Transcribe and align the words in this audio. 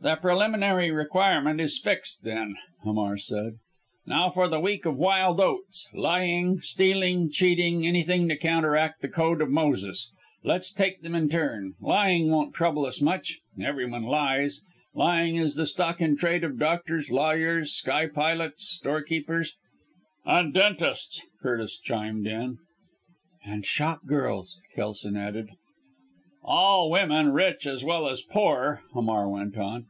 "The 0.00 0.14
preliminary 0.14 0.92
requirement 0.92 1.60
is 1.60 1.76
fixed 1.76 2.22
then," 2.22 2.54
Hamar 2.84 3.16
said. 3.18 3.54
"Now 4.06 4.30
for 4.30 4.46
the 4.46 4.60
week 4.60 4.84
of 4.86 4.96
wild 4.96 5.40
oats! 5.40 5.88
Lying, 5.92 6.60
stealing, 6.60 7.32
cheating 7.32 7.84
anything 7.84 8.28
to 8.28 8.36
counteract 8.36 9.02
the 9.02 9.08
code 9.08 9.40
of 9.42 9.50
Moses! 9.50 10.12
Let's 10.44 10.70
take 10.70 11.02
them 11.02 11.16
in 11.16 11.28
turn. 11.28 11.74
Lying 11.80 12.30
won't 12.30 12.54
trouble 12.54 12.86
us 12.86 13.00
much. 13.00 13.40
Every 13.60 13.86
one 13.90 14.04
lies. 14.04 14.60
Lying 14.94 15.34
is 15.34 15.56
the 15.56 15.66
stock 15.66 16.00
in 16.00 16.16
trade 16.16 16.44
of 16.44 16.60
doctors, 16.60 17.10
lawyers, 17.10 17.72
sky 17.72 18.06
pilots, 18.06 18.68
storekeepers" 18.68 19.56
"And 20.24 20.54
dentists!" 20.54 21.22
Curtis 21.42 21.76
chimed 21.76 22.28
in. 22.28 22.58
"And 23.44 23.66
shop 23.66 24.06
girls!" 24.06 24.60
Kelson 24.76 25.16
added. 25.16 25.48
"All 26.50 26.90
women 26.90 27.32
rich 27.32 27.66
as 27.66 27.84
well 27.84 28.08
as 28.08 28.22
poor!" 28.22 28.82
Hamar 28.94 29.28
went 29.28 29.58
on. 29.58 29.84